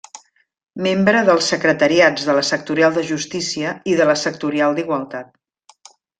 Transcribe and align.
Membre 0.85 1.19
dels 1.27 1.49
Secretariats 1.53 2.25
de 2.29 2.35
la 2.37 2.45
Sectorial 2.47 2.95
de 2.97 3.03
Justícia 3.11 3.75
i 3.93 3.99
de 4.01 4.09
la 4.13 4.17
Sectorial 4.23 4.75
d’Igualtat. 4.81 5.33